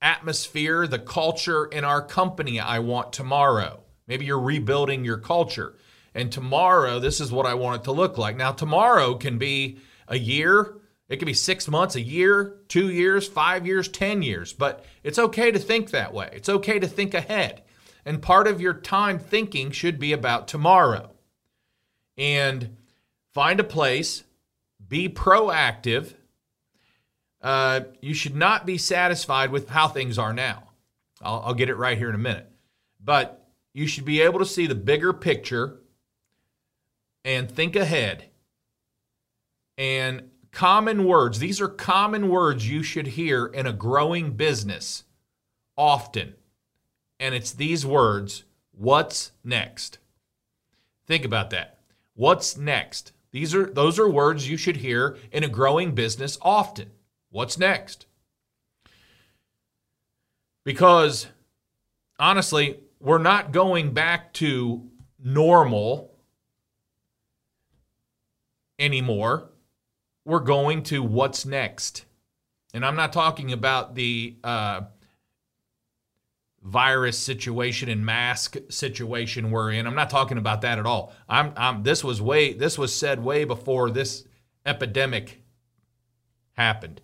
atmosphere, 0.02 0.86
the 0.86 0.98
culture 0.98 1.66
in 1.66 1.84
our 1.84 2.02
company 2.02 2.60
I 2.60 2.80
want 2.80 3.12
tomorrow. 3.12 3.80
Maybe 4.06 4.26
you're 4.26 4.40
rebuilding 4.40 5.04
your 5.04 5.18
culture. 5.18 5.76
And 6.14 6.30
tomorrow, 6.30 6.98
this 6.98 7.20
is 7.20 7.32
what 7.32 7.46
I 7.46 7.54
want 7.54 7.80
it 7.80 7.84
to 7.84 7.92
look 7.92 8.18
like. 8.18 8.36
Now, 8.36 8.52
tomorrow 8.52 9.14
can 9.14 9.38
be 9.38 9.78
a 10.08 10.18
year, 10.18 10.76
it 11.08 11.18
could 11.18 11.26
be 11.26 11.34
six 11.34 11.68
months, 11.68 11.94
a 11.94 12.00
year, 12.00 12.56
two 12.68 12.90
years, 12.90 13.28
five 13.28 13.66
years, 13.66 13.86
10 13.88 14.22
years, 14.22 14.52
but 14.52 14.84
it's 15.02 15.18
okay 15.18 15.50
to 15.50 15.58
think 15.58 15.90
that 15.90 16.14
way. 16.14 16.30
It's 16.32 16.48
okay 16.48 16.78
to 16.78 16.86
think 16.86 17.12
ahead. 17.12 17.62
And 18.04 18.22
part 18.22 18.46
of 18.46 18.60
your 18.60 18.74
time 18.74 19.18
thinking 19.18 19.70
should 19.70 19.98
be 19.98 20.12
about 20.12 20.48
tomorrow. 20.48 21.12
And 22.16 22.76
find 23.32 23.60
a 23.60 23.64
place, 23.64 24.24
be 24.86 25.08
proactive. 25.08 26.14
Uh, 27.42 27.80
you 28.00 28.14
should 28.14 28.36
not 28.36 28.64
be 28.64 28.78
satisfied 28.78 29.50
with 29.50 29.68
how 29.68 29.88
things 29.88 30.18
are 30.18 30.32
now. 30.32 30.70
I'll, 31.20 31.42
I'll 31.46 31.54
get 31.54 31.68
it 31.68 31.76
right 31.76 31.98
here 31.98 32.08
in 32.08 32.14
a 32.14 32.18
minute. 32.18 32.48
But 33.02 33.46
you 33.72 33.86
should 33.86 34.04
be 34.04 34.20
able 34.20 34.38
to 34.38 34.46
see 34.46 34.66
the 34.66 34.74
bigger 34.74 35.12
picture 35.12 35.80
and 37.24 37.50
think 37.50 37.74
ahead 37.74 38.26
and 39.76 40.30
common 40.52 41.04
words. 41.04 41.38
These 41.38 41.60
are 41.60 41.68
common 41.68 42.28
words 42.28 42.68
you 42.68 42.82
should 42.82 43.08
hear 43.08 43.46
in 43.46 43.66
a 43.66 43.72
growing 43.72 44.32
business 44.32 45.04
often. 45.76 46.34
And 47.18 47.34
it's 47.34 47.52
these 47.52 47.86
words 47.86 48.44
what's 48.72 49.32
next? 49.44 49.98
Think 51.06 51.24
about 51.24 51.50
that. 51.50 51.78
What's 52.14 52.56
next? 52.56 53.12
These 53.32 53.54
are 53.54 53.66
those 53.66 53.98
are 53.98 54.08
words 54.08 54.48
you 54.48 54.56
should 54.56 54.76
hear 54.76 55.16
in 55.30 55.42
a 55.42 55.48
growing 55.48 55.94
business 55.94 56.38
often. 56.42 56.90
What's 57.32 57.58
next? 57.58 58.06
Because 60.64 61.26
honestly, 62.20 62.78
we're 63.00 63.18
not 63.18 63.50
going 63.50 63.92
back 63.92 64.32
to 64.34 64.88
normal 65.18 66.14
anymore 68.78 69.48
we're 70.24 70.40
going 70.40 70.82
to 70.84 71.02
what's 71.02 71.44
next. 71.44 72.04
And 72.74 72.84
I'm 72.84 72.96
not 72.96 73.12
talking 73.12 73.52
about 73.52 73.94
the 73.94 74.36
uh, 74.42 74.82
virus 76.62 77.18
situation 77.18 77.88
and 77.88 78.04
mask 78.06 78.56
situation 78.68 79.50
we're 79.50 79.72
in. 79.72 79.86
I'm 79.86 79.94
not 79.94 80.10
talking 80.10 80.38
about 80.38 80.62
that 80.62 80.78
at 80.78 80.86
all. 80.86 81.12
I'm, 81.28 81.52
I'm 81.56 81.82
this 81.82 82.02
was 82.04 82.22
way 82.22 82.52
this 82.52 82.78
was 82.78 82.94
said 82.94 83.22
way 83.22 83.44
before 83.44 83.90
this 83.90 84.24
epidemic 84.64 85.42
happened. 86.52 87.00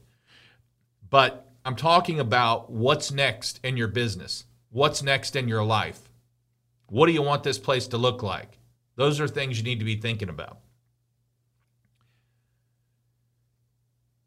But 1.10 1.50
I'm 1.64 1.76
talking 1.76 2.20
about 2.20 2.70
what's 2.70 3.10
next 3.10 3.60
in 3.62 3.76
your 3.76 3.88
business. 3.88 4.44
What's 4.70 5.02
next 5.02 5.36
in 5.36 5.48
your 5.48 5.64
life? 5.64 6.00
What 6.88 7.06
do 7.06 7.12
you 7.12 7.22
want 7.22 7.42
this 7.42 7.58
place 7.58 7.86
to 7.88 7.98
look 7.98 8.22
like? 8.22 8.58
Those 8.96 9.20
are 9.20 9.28
things 9.28 9.58
you 9.58 9.64
need 9.64 9.78
to 9.78 9.84
be 9.84 9.96
thinking 9.96 10.28
about. 10.28 10.58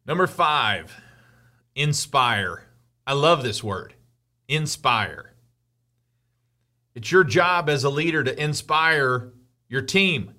Number 0.06 0.28
five, 0.28 0.96
inspire. 1.76 2.66
I 3.06 3.14
love 3.14 3.44
this 3.44 3.64
word, 3.64 3.94
inspire. 4.48 5.34
It's 6.96 7.12
your 7.12 7.24
job 7.24 7.70
as 7.70 7.84
a 7.84 7.90
leader 7.90 8.24
to 8.24 8.42
inspire 8.42 9.32
your 9.70 9.82
team 9.82 10.34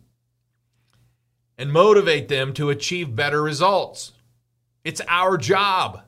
and 1.56 1.72
motivate 1.72 2.28
them 2.28 2.52
to 2.54 2.70
achieve 2.70 3.16
better 3.16 3.42
results. 3.42 4.12
It's 4.84 5.00
our 5.08 5.36
job. 5.36 6.02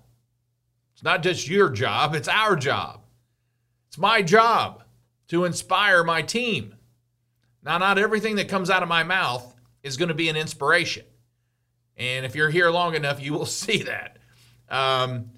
It's 0.94 1.02
not 1.02 1.22
just 1.22 1.48
your 1.48 1.70
job, 1.70 2.14
it's 2.14 2.28
our 2.28 2.56
job. 2.56 3.02
It's 3.88 3.98
my 3.98 4.22
job 4.22 4.82
to 5.28 5.44
inspire 5.44 6.02
my 6.02 6.22
team. 6.22 6.74
Now, 7.62 7.78
not 7.78 7.98
everything 7.98 8.36
that 8.36 8.48
comes 8.48 8.70
out 8.70 8.82
of 8.82 8.88
my 8.88 9.02
mouth 9.04 9.54
is 9.82 9.96
going 9.96 10.08
to 10.08 10.14
be 10.14 10.28
an 10.28 10.36
inspiration. 10.36 11.04
And 11.96 12.26
if 12.26 12.34
you're 12.34 12.50
here 12.50 12.70
long 12.70 12.94
enough, 12.94 13.22
you 13.22 13.32
will 13.32 13.46
see 13.64 13.84
that. 13.84 14.18
Um, 14.68 15.30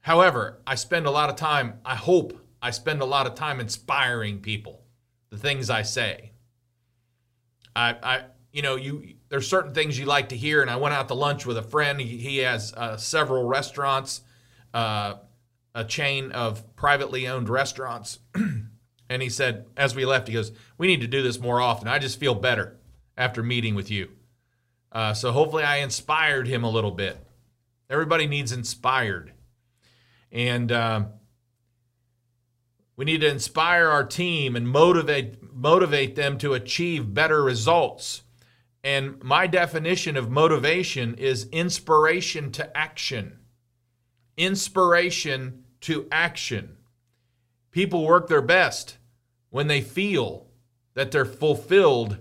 however, 0.00 0.60
I 0.66 0.74
spend 0.74 1.06
a 1.06 1.10
lot 1.10 1.30
of 1.30 1.36
time, 1.36 1.80
I 1.84 1.94
hope 1.94 2.38
I 2.60 2.70
spend 2.70 3.02
a 3.02 3.06
lot 3.06 3.26
of 3.26 3.34
time 3.34 3.60
inspiring 3.60 4.40
people, 4.40 4.82
the 5.30 5.36
things 5.36 5.68
I 5.68 5.82
say. 5.82 6.32
I, 7.76 7.96
I 8.02 8.24
you 8.52 8.62
know, 8.62 8.76
you 8.76 9.16
there's 9.28 9.48
certain 9.48 9.74
things 9.74 9.98
you 9.98 10.06
like 10.06 10.28
to 10.30 10.36
hear, 10.36 10.62
and 10.62 10.70
I 10.70 10.76
went 10.76 10.94
out 10.94 11.08
to 11.08 11.14
lunch 11.14 11.44
with 11.44 11.58
a 11.58 11.62
friend. 11.62 12.00
He, 12.00 12.18
he 12.18 12.38
has 12.38 12.72
uh, 12.72 12.96
several 12.96 13.44
restaurants, 13.44 14.22
uh, 14.74 15.14
a 15.74 15.84
chain 15.84 16.32
of 16.32 16.76
privately 16.76 17.26
owned 17.26 17.48
restaurants. 17.48 18.18
and 19.08 19.22
he 19.22 19.30
said, 19.30 19.64
as 19.76 19.94
we 19.94 20.04
left, 20.04 20.28
he 20.28 20.34
goes, 20.34 20.52
"We 20.76 20.86
need 20.86 21.00
to 21.00 21.06
do 21.06 21.22
this 21.22 21.40
more 21.40 21.60
often. 21.60 21.88
I 21.88 21.98
just 21.98 22.20
feel 22.20 22.34
better 22.34 22.76
after 23.16 23.42
meeting 23.42 23.74
with 23.74 23.90
you." 23.90 24.10
Uh, 24.92 25.14
so 25.14 25.32
hopefully 25.32 25.64
I 25.64 25.78
inspired 25.78 26.46
him 26.46 26.62
a 26.62 26.70
little 26.70 26.92
bit. 26.92 27.18
Everybody 27.90 28.26
needs 28.26 28.52
inspired. 28.52 29.32
And 30.30 30.70
uh, 30.70 31.04
we 32.96 33.04
need 33.04 33.20
to 33.20 33.28
inspire 33.28 33.88
our 33.88 34.04
team 34.04 34.56
and 34.56 34.68
motivate 34.68 35.52
motivate 35.52 36.16
them 36.16 36.38
to 36.38 36.54
achieve 36.54 37.14
better 37.14 37.42
results. 37.42 38.22
And 38.82 39.22
my 39.22 39.46
definition 39.46 40.16
of 40.16 40.30
motivation 40.30 41.14
is 41.14 41.48
inspiration 41.50 42.52
to 42.52 42.76
action. 42.76 43.38
Inspiration 44.36 45.64
to 45.82 46.08
action. 46.10 46.76
People 47.70 48.04
work 48.04 48.28
their 48.28 48.42
best 48.42 48.98
when 49.50 49.66
they 49.66 49.80
feel 49.80 50.46
that 50.94 51.10
they're 51.10 51.24
fulfilled 51.24 52.18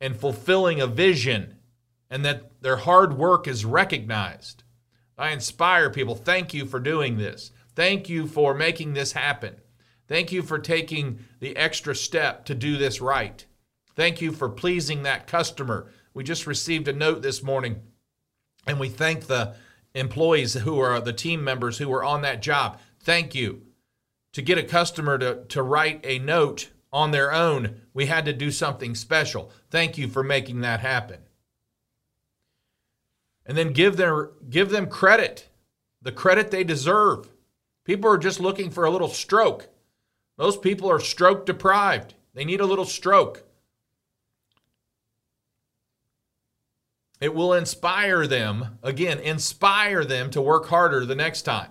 and 0.00 0.16
fulfilling 0.16 0.80
a 0.80 0.86
vision 0.86 1.56
and 2.10 2.24
that 2.24 2.60
their 2.60 2.76
hard 2.76 3.16
work 3.16 3.48
is 3.48 3.64
recognized. 3.64 4.62
I 5.16 5.30
inspire 5.30 5.90
people. 5.90 6.14
Thank 6.14 6.52
you 6.52 6.66
for 6.66 6.80
doing 6.80 7.16
this. 7.16 7.52
Thank 7.74 8.08
you 8.08 8.26
for 8.26 8.54
making 8.54 8.94
this 8.94 9.12
happen. 9.12 9.56
Thank 10.06 10.32
you 10.32 10.42
for 10.42 10.58
taking 10.58 11.20
the 11.40 11.56
extra 11.56 11.94
step 11.94 12.44
to 12.46 12.54
do 12.54 12.76
this 12.76 13.00
right. 13.00 13.44
Thank 13.96 14.20
you 14.20 14.32
for 14.32 14.48
pleasing 14.48 15.02
that 15.04 15.26
customer. 15.26 15.90
We 16.12 16.24
just 16.24 16.46
received 16.46 16.88
a 16.88 16.92
note 16.92 17.22
this 17.22 17.42
morning 17.42 17.80
and 18.66 18.78
we 18.78 18.88
thank 18.88 19.26
the 19.26 19.54
employees 19.94 20.54
who 20.54 20.78
are 20.80 21.00
the 21.00 21.12
team 21.12 21.42
members 21.42 21.78
who 21.78 21.88
were 21.88 22.04
on 22.04 22.22
that 22.22 22.42
job. 22.42 22.80
Thank 23.00 23.34
you. 23.34 23.62
To 24.32 24.42
get 24.42 24.58
a 24.58 24.64
customer 24.64 25.16
to, 25.18 25.44
to 25.44 25.62
write 25.62 26.00
a 26.04 26.18
note 26.18 26.70
on 26.92 27.12
their 27.12 27.32
own, 27.32 27.80
we 27.92 28.06
had 28.06 28.24
to 28.24 28.32
do 28.32 28.50
something 28.50 28.94
special. 28.94 29.50
Thank 29.70 29.96
you 29.96 30.08
for 30.08 30.22
making 30.22 30.60
that 30.60 30.80
happen 30.80 31.20
and 33.46 33.56
then 33.56 33.72
give 33.72 33.96
their 33.96 34.30
give 34.48 34.70
them 34.70 34.86
credit, 34.86 35.48
the 36.02 36.12
credit 36.12 36.50
they 36.50 36.64
deserve. 36.64 37.30
People 37.84 38.10
are 38.10 38.18
just 38.18 38.40
looking 38.40 38.70
for 38.70 38.84
a 38.84 38.90
little 38.90 39.08
stroke. 39.08 39.68
Most 40.38 40.62
people 40.62 40.90
are 40.90 41.00
stroke 41.00 41.46
deprived. 41.46 42.14
They 42.32 42.44
need 42.44 42.60
a 42.60 42.66
little 42.66 42.86
stroke. 42.86 43.44
It 47.20 47.34
will 47.34 47.52
inspire 47.54 48.26
them, 48.26 48.78
again, 48.82 49.18
inspire 49.18 50.04
them 50.04 50.30
to 50.30 50.42
work 50.42 50.66
harder 50.66 51.06
the 51.06 51.14
next 51.14 51.42
time. 51.42 51.70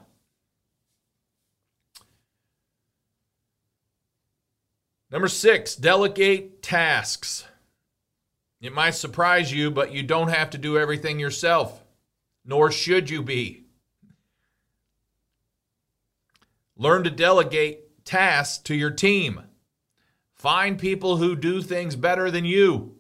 Number 5.12 5.28
six, 5.28 5.76
delegate 5.76 6.64
tasks. 6.64 7.46
It 8.62 8.74
might 8.74 8.96
surprise 8.96 9.54
you, 9.54 9.70
but 9.70 9.92
you 9.92 10.02
don't 10.02 10.30
have 10.30 10.50
to 10.52 10.58
do 10.58 10.78
everything 10.78 11.20
yourself, 11.20 11.84
nor 12.44 12.72
should 12.72 13.10
you 13.10 13.22
be. 13.22 13.66
Learn 16.76 17.04
to 17.04 17.12
delegate 17.12 18.06
tasks 18.06 18.58
to 18.64 18.74
your 18.74 18.90
team. 18.90 19.42
Find 20.34 20.80
people 20.80 21.18
who 21.18 21.36
do 21.36 21.62
things 21.62 21.96
better 21.96 22.32
than 22.32 22.46
you. 22.46 22.96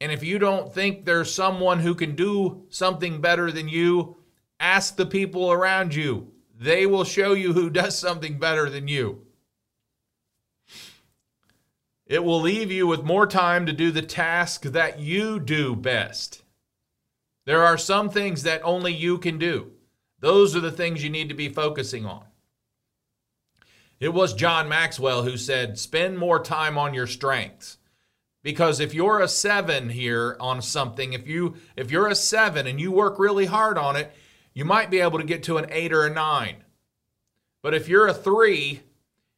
And 0.00 0.12
if 0.12 0.22
you 0.22 0.38
don't 0.38 0.72
think 0.72 1.04
there's 1.04 1.32
someone 1.32 1.80
who 1.80 1.94
can 1.94 2.14
do 2.14 2.64
something 2.68 3.20
better 3.20 3.50
than 3.50 3.68
you, 3.68 4.16
ask 4.60 4.96
the 4.96 5.06
people 5.06 5.50
around 5.50 5.94
you. 5.94 6.32
They 6.58 6.86
will 6.86 7.04
show 7.04 7.32
you 7.32 7.52
who 7.52 7.70
does 7.70 7.98
something 7.98 8.38
better 8.38 8.68
than 8.68 8.88
you. 8.88 9.22
It 12.06 12.24
will 12.24 12.40
leave 12.40 12.72
you 12.72 12.86
with 12.86 13.02
more 13.02 13.26
time 13.26 13.66
to 13.66 13.72
do 13.72 13.90
the 13.90 14.02
task 14.02 14.62
that 14.62 14.98
you 14.98 15.38
do 15.38 15.76
best. 15.76 16.42
There 17.44 17.64
are 17.64 17.78
some 17.78 18.08
things 18.08 18.42
that 18.44 18.62
only 18.62 18.92
you 18.92 19.18
can 19.18 19.38
do. 19.38 19.72
Those 20.20 20.56
are 20.56 20.60
the 20.60 20.72
things 20.72 21.02
you 21.02 21.10
need 21.10 21.28
to 21.28 21.34
be 21.34 21.48
focusing 21.48 22.06
on. 22.06 22.24
It 24.00 24.10
was 24.10 24.32
John 24.32 24.68
Maxwell 24.68 25.24
who 25.24 25.36
said, 25.36 25.78
spend 25.78 26.18
more 26.18 26.42
time 26.42 26.78
on 26.78 26.94
your 26.94 27.06
strengths. 27.06 27.77
Because 28.48 28.80
if 28.80 28.94
you're 28.94 29.20
a 29.20 29.28
seven 29.28 29.90
here 29.90 30.34
on 30.40 30.62
something, 30.62 31.12
if 31.12 31.28
you 31.28 31.56
if 31.76 31.90
you're 31.90 32.08
a 32.08 32.14
seven 32.14 32.66
and 32.66 32.80
you 32.80 32.90
work 32.90 33.18
really 33.18 33.44
hard 33.44 33.76
on 33.76 33.94
it, 33.94 34.10
you 34.54 34.64
might 34.64 34.90
be 34.90 35.00
able 35.00 35.18
to 35.18 35.24
get 35.26 35.42
to 35.42 35.58
an 35.58 35.66
eight 35.68 35.92
or 35.92 36.06
a 36.06 36.10
nine. 36.10 36.64
But 37.62 37.74
if 37.74 37.90
you're 37.90 38.06
a 38.06 38.14
three 38.14 38.80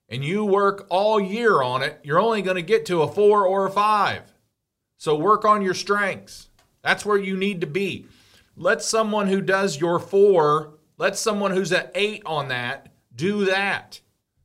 and 0.08 0.24
you 0.24 0.44
work 0.44 0.86
all 0.90 1.18
year 1.18 1.60
on 1.60 1.82
it, 1.82 1.98
you're 2.04 2.20
only 2.20 2.40
going 2.40 2.54
to 2.54 2.62
get 2.62 2.86
to 2.86 3.02
a 3.02 3.12
four 3.12 3.44
or 3.44 3.66
a 3.66 3.70
five. 3.72 4.32
So 4.96 5.16
work 5.16 5.44
on 5.44 5.60
your 5.60 5.74
strengths. 5.74 6.48
That's 6.80 7.04
where 7.04 7.18
you 7.18 7.36
need 7.36 7.62
to 7.62 7.66
be. 7.66 8.06
Let 8.56 8.80
someone 8.80 9.26
who 9.26 9.40
does 9.40 9.80
your 9.80 9.98
four, 9.98 10.74
let 10.98 11.16
someone 11.16 11.50
who's 11.50 11.72
at 11.72 11.90
eight 11.96 12.22
on 12.24 12.46
that 12.50 12.92
do 13.12 13.46
that. 13.46 14.02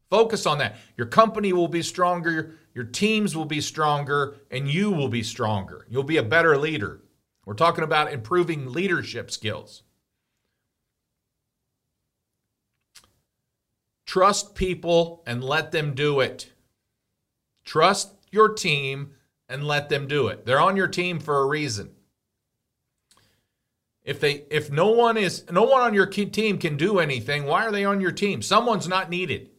Focus 0.09 0.47
on 0.47 0.57
that. 0.57 0.77
Your 0.97 1.05
company 1.05 1.53
will 1.53 1.67
be 1.67 1.83
stronger, 1.83 2.55
your 2.75 2.83
teams 2.83 3.35
will 3.35 3.45
be 3.45 3.61
stronger, 3.61 4.35
and 4.51 4.69
you 4.69 4.91
will 4.91 5.07
be 5.07 5.23
stronger. 5.23 5.87
You'll 5.89 6.03
be 6.03 6.17
a 6.17 6.23
better 6.23 6.57
leader. 6.57 7.01
We're 7.45 7.53
talking 7.53 7.85
about 7.85 8.11
improving 8.11 8.73
leadership 8.73 9.31
skills. 9.31 9.83
Trust 14.05 14.55
people 14.55 15.23
and 15.25 15.41
let 15.41 15.71
them 15.71 15.95
do 15.95 16.19
it. 16.19 16.51
Trust 17.63 18.13
your 18.29 18.49
team 18.49 19.11
and 19.47 19.65
let 19.65 19.87
them 19.87 20.07
do 20.07 20.27
it. 20.27 20.45
They're 20.45 20.59
on 20.59 20.75
your 20.75 20.87
team 20.87 21.19
for 21.19 21.39
a 21.39 21.45
reason. 21.45 21.91
If 24.03 24.19
they 24.19 24.43
if 24.51 24.69
no 24.69 24.89
one 24.91 25.17
is 25.17 25.45
no 25.49 25.63
one 25.63 25.81
on 25.81 25.93
your 25.93 26.05
team 26.05 26.57
can 26.57 26.77
do 26.77 26.99
anything, 26.99 27.45
why 27.45 27.65
are 27.65 27.71
they 27.71 27.85
on 27.85 28.01
your 28.01 28.11
team? 28.11 28.41
Someone's 28.41 28.87
not 28.87 29.09
needed. 29.09 29.49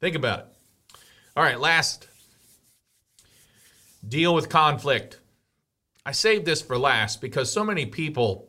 Think 0.00 0.16
about 0.16 0.40
it. 0.40 0.55
All 1.36 1.42
right, 1.42 1.60
last 1.60 2.08
deal 4.08 4.34
with 4.34 4.48
conflict. 4.48 5.20
I 6.06 6.12
saved 6.12 6.46
this 6.46 6.62
for 6.62 6.78
last 6.78 7.20
because 7.20 7.52
so 7.52 7.62
many 7.62 7.84
people 7.84 8.48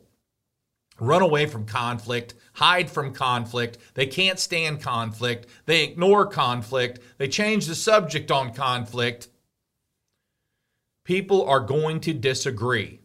run 0.98 1.20
away 1.20 1.44
from 1.44 1.66
conflict, 1.66 2.32
hide 2.54 2.88
from 2.88 3.12
conflict. 3.12 3.76
They 3.92 4.06
can't 4.06 4.38
stand 4.38 4.80
conflict. 4.80 5.48
They 5.66 5.84
ignore 5.84 6.24
conflict. 6.24 7.00
They 7.18 7.28
change 7.28 7.66
the 7.66 7.74
subject 7.74 8.30
on 8.30 8.54
conflict. 8.54 9.28
People 11.04 11.44
are 11.44 11.60
going 11.60 12.00
to 12.00 12.14
disagree. 12.14 13.00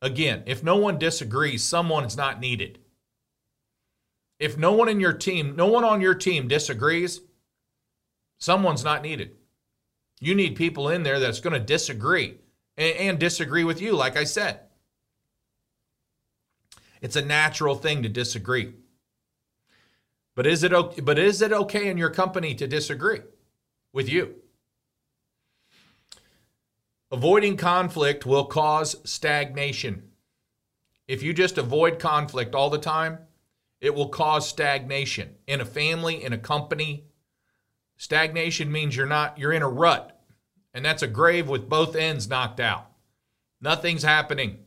Again, 0.00 0.44
if 0.46 0.62
no 0.62 0.76
one 0.76 0.98
disagrees, 0.98 1.62
someone 1.62 2.04
is 2.04 2.16
not 2.16 2.40
needed. 2.40 2.78
If 4.38 4.56
no 4.56 4.72
one 4.72 4.88
in 4.88 4.98
your 4.98 5.12
team, 5.12 5.56
no 5.56 5.66
one 5.66 5.84
on 5.84 6.00
your 6.00 6.14
team 6.14 6.48
disagrees, 6.48 7.20
someone's 8.44 8.84
not 8.84 9.02
needed. 9.02 9.32
You 10.20 10.34
need 10.34 10.54
people 10.54 10.90
in 10.90 11.02
there 11.02 11.18
that's 11.18 11.40
going 11.40 11.54
to 11.54 11.60
disagree 11.60 12.38
and, 12.76 12.96
and 12.96 13.18
disagree 13.18 13.64
with 13.64 13.80
you, 13.80 13.96
like 13.96 14.16
I 14.16 14.24
said. 14.24 14.60
It's 17.00 17.16
a 17.16 17.24
natural 17.24 17.74
thing 17.74 18.02
to 18.02 18.08
disagree. 18.08 18.74
But 20.34 20.46
is 20.46 20.62
it 20.62 20.72
okay, 20.72 21.00
but 21.00 21.18
is 21.18 21.40
it 21.42 21.52
okay 21.52 21.88
in 21.88 21.96
your 21.96 22.10
company 22.10 22.54
to 22.56 22.66
disagree 22.66 23.20
with 23.92 24.08
you? 24.08 24.34
Avoiding 27.10 27.56
conflict 27.56 28.26
will 28.26 28.44
cause 28.44 28.96
stagnation. 29.04 30.10
If 31.06 31.22
you 31.22 31.32
just 31.32 31.58
avoid 31.58 31.98
conflict 31.98 32.54
all 32.54 32.70
the 32.70 32.78
time, 32.78 33.18
it 33.80 33.94
will 33.94 34.08
cause 34.08 34.48
stagnation 34.48 35.36
in 35.46 35.60
a 35.60 35.64
family, 35.64 36.24
in 36.24 36.32
a 36.32 36.38
company. 36.38 37.04
Stagnation 37.96 38.70
means 38.70 38.96
you're 38.96 39.06
not 39.06 39.38
you're 39.38 39.52
in 39.52 39.62
a 39.62 39.68
rut. 39.68 40.10
And 40.72 40.84
that's 40.84 41.02
a 41.02 41.08
grave 41.08 41.48
with 41.48 41.68
both 41.68 41.94
ends 41.94 42.28
knocked 42.28 42.58
out. 42.58 42.90
Nothing's 43.60 44.02
happening. 44.02 44.58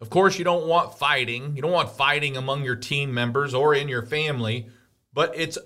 Of 0.00 0.08
course, 0.08 0.38
you 0.38 0.44
don't 0.44 0.66
want 0.66 0.96
fighting. 0.96 1.56
You 1.56 1.62
don't 1.62 1.72
want 1.72 1.90
fighting 1.90 2.36
among 2.36 2.64
your 2.64 2.76
team 2.76 3.12
members 3.12 3.52
or 3.52 3.74
in 3.74 3.88
your 3.88 4.06
family, 4.06 4.68
but 5.12 5.32
it's 5.36 5.58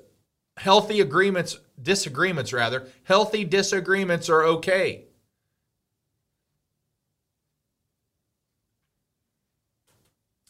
healthy 0.57 1.00
agreements, 1.00 1.59
disagreements 1.81 2.53
rather. 2.53 2.88
Healthy 3.05 3.44
disagreements 3.44 4.29
are 4.29 4.42
okay. 4.42 5.05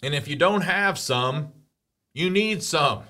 And 0.02 0.14
if 0.14 0.28
you 0.28 0.36
don't 0.36 0.62
have 0.62 0.98
some, 0.98 1.52
you 2.12 2.30
need 2.30 2.62
some. 2.62 3.04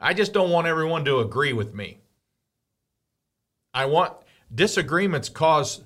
I 0.00 0.14
just 0.14 0.32
don't 0.32 0.50
want 0.50 0.66
everyone 0.66 1.04
to 1.06 1.18
agree 1.18 1.52
with 1.52 1.74
me. 1.74 2.00
I 3.74 3.86
want 3.86 4.14
disagreements 4.54 5.28
cause 5.28 5.82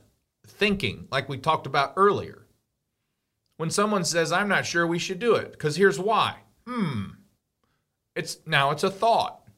thinking, 0.47 1.09
like 1.11 1.29
we 1.29 1.39
talked 1.39 1.67
about 1.67 1.95
earlier. 1.97 2.47
When 3.57 3.71
someone 3.71 4.05
says, 4.05 4.33
I'm 4.33 4.49
not 4.49 4.67
sure 4.67 4.87
we 4.87 4.99
should 4.99 5.19
do 5.19 5.35
it, 5.35 5.53
because 5.53 5.77
here's 5.77 5.99
why. 5.99 6.39
Hmm. 6.67 7.05
It's 8.15 8.39
now 8.47 8.71
it's 8.71 8.85
a 8.85 8.91
thought. 8.91 9.49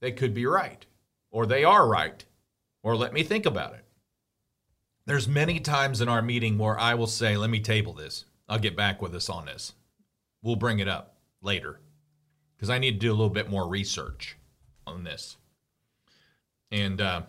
They 0.00 0.12
could 0.12 0.34
be 0.34 0.46
right, 0.46 0.84
or 1.30 1.46
they 1.46 1.64
are 1.64 1.88
right, 1.88 2.24
or 2.82 2.96
let 2.96 3.12
me 3.12 3.22
think 3.22 3.46
about 3.46 3.74
it. 3.74 3.84
There's 5.06 5.28
many 5.28 5.60
times 5.60 6.00
in 6.00 6.08
our 6.08 6.22
meeting 6.22 6.58
where 6.58 6.78
I 6.78 6.94
will 6.94 7.06
say, 7.06 7.36
let 7.36 7.50
me 7.50 7.60
table 7.60 7.92
this. 7.92 8.24
I'll 8.48 8.58
get 8.58 8.76
back 8.76 9.02
with 9.02 9.14
us 9.14 9.28
on 9.28 9.46
this. 9.46 9.72
We'll 10.42 10.56
bring 10.56 10.78
it 10.78 10.88
up 10.88 11.16
later 11.42 11.80
because 12.56 12.70
I 12.70 12.78
need 12.78 12.92
to 12.92 12.98
do 12.98 13.10
a 13.10 13.16
little 13.16 13.30
bit 13.30 13.50
more 13.50 13.68
research 13.68 14.36
on 14.86 15.04
this. 15.04 15.36
And 16.70 17.00
uh, 17.00 17.22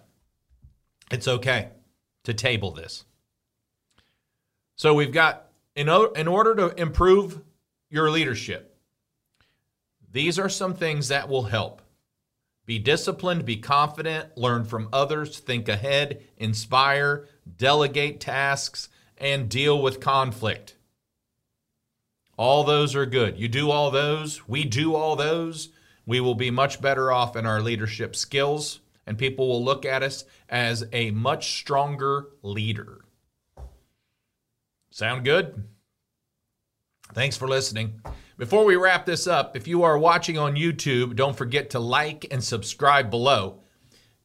it's 1.11 1.27
okay 1.27 1.69
to 2.23 2.33
table 2.33 2.71
this. 2.71 3.05
So 4.75 4.93
we've 4.93 5.13
got, 5.13 5.49
in, 5.75 5.87
in 6.15 6.27
order 6.27 6.55
to 6.55 6.81
improve 6.81 7.41
your 7.89 8.09
leadership, 8.09 8.77
these 10.11 10.39
are 10.39 10.49
some 10.49 10.73
things 10.73 11.09
that 11.09 11.29
will 11.29 11.43
help. 11.43 11.81
Be 12.65 12.79
disciplined, 12.79 13.45
be 13.45 13.57
confident, 13.57 14.37
learn 14.37 14.65
from 14.65 14.89
others, 14.91 15.39
think 15.39 15.69
ahead, 15.69 16.23
inspire, 16.37 17.27
delegate 17.57 18.19
tasks, 18.19 18.89
and 19.17 19.49
deal 19.49 19.81
with 19.81 19.99
conflict. 19.99 20.74
All 22.37 22.63
those 22.63 22.95
are 22.95 23.05
good. 23.05 23.39
You 23.39 23.47
do 23.47 23.71
all 23.71 23.91
those, 23.91 24.47
we 24.47 24.65
do 24.65 24.95
all 24.95 25.15
those, 25.15 25.69
we 26.05 26.19
will 26.19 26.35
be 26.35 26.51
much 26.51 26.81
better 26.81 27.11
off 27.11 27.35
in 27.35 27.45
our 27.45 27.61
leadership 27.61 28.15
skills 28.15 28.81
and 29.07 29.17
people 29.17 29.47
will 29.47 29.63
look 29.63 29.85
at 29.85 30.03
us 30.03 30.25
as 30.49 30.85
a 30.91 31.11
much 31.11 31.57
stronger 31.59 32.27
leader. 32.41 33.01
Sound 34.89 35.25
good? 35.25 35.63
Thanks 37.13 37.37
for 37.37 37.47
listening. 37.47 38.01
Before 38.37 38.65
we 38.65 38.75
wrap 38.75 39.05
this 39.05 39.27
up, 39.27 39.55
if 39.55 39.67
you 39.67 39.83
are 39.83 39.97
watching 39.97 40.37
on 40.37 40.55
YouTube, 40.55 41.15
don't 41.15 41.37
forget 41.37 41.69
to 41.71 41.79
like 41.79 42.25
and 42.31 42.43
subscribe 42.43 43.09
below. 43.09 43.61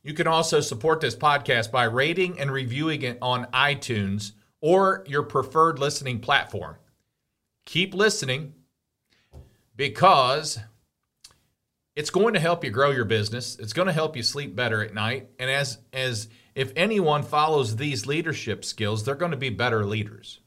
You 0.02 0.14
can 0.14 0.26
also 0.26 0.60
support 0.60 1.00
this 1.00 1.14
podcast 1.14 1.70
by 1.70 1.84
rating 1.84 2.40
and 2.40 2.50
reviewing 2.50 3.02
it 3.02 3.18
on 3.20 3.46
iTunes 3.52 4.32
or 4.60 5.04
your 5.06 5.22
preferred 5.22 5.78
listening 5.78 6.20
platform. 6.20 6.76
Keep 7.66 7.94
listening 7.94 8.54
because 9.76 10.58
it's 11.96 12.10
going 12.10 12.34
to 12.34 12.40
help 12.40 12.64
you 12.64 12.70
grow 12.70 12.90
your 12.90 13.04
business. 13.04 13.56
It's 13.58 13.72
going 13.72 13.86
to 13.86 13.92
help 13.92 14.16
you 14.16 14.22
sleep 14.22 14.56
better 14.56 14.82
at 14.82 14.94
night. 14.94 15.28
And 15.38 15.50
as 15.50 15.78
as 15.92 16.28
if 16.54 16.72
anyone 16.76 17.22
follows 17.22 17.76
these 17.76 18.06
leadership 18.06 18.64
skills, 18.64 19.04
they're 19.04 19.14
going 19.14 19.30
to 19.30 19.36
be 19.36 19.50
better 19.50 19.84
leaders. 19.84 20.40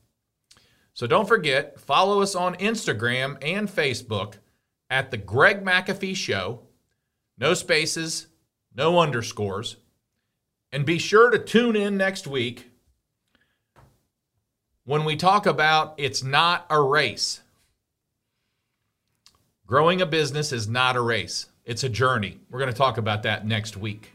So 0.93 1.07
don't 1.07 1.27
forget, 1.27 1.79
follow 1.79 2.21
us 2.21 2.35
on 2.35 2.55
Instagram 2.55 3.37
and 3.41 3.67
Facebook 3.67 4.35
at 4.89 5.09
the 5.09 5.17
Greg 5.17 5.63
McAfee 5.63 6.15
Show. 6.15 6.61
No 7.37 7.53
spaces, 7.53 8.27
no 8.75 8.99
underscores. 8.99 9.77
And 10.71 10.85
be 10.85 10.99
sure 10.99 11.29
to 11.29 11.39
tune 11.39 11.75
in 11.75 11.97
next 11.97 12.27
week 12.27 12.71
when 14.85 15.05
we 15.05 15.15
talk 15.15 15.45
about 15.45 15.93
it's 15.97 16.23
not 16.23 16.65
a 16.69 16.81
race. 16.81 17.41
Growing 19.65 20.01
a 20.01 20.05
business 20.05 20.51
is 20.51 20.67
not 20.67 20.95
a 20.95 21.01
race, 21.01 21.47
it's 21.65 21.83
a 21.83 21.89
journey. 21.89 22.39
We're 22.49 22.59
going 22.59 22.71
to 22.71 22.77
talk 22.77 22.97
about 22.97 23.23
that 23.23 23.47
next 23.47 23.77
week. 23.77 24.11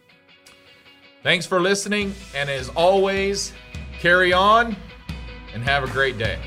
Thanks 1.22 1.46
for 1.46 1.60
listening, 1.60 2.14
and 2.34 2.48
as 2.48 2.68
always, 2.70 3.52
carry 3.98 4.32
on 4.32 4.76
and 5.52 5.62
have 5.62 5.82
a 5.82 5.88
great 5.88 6.18
day. 6.18 6.38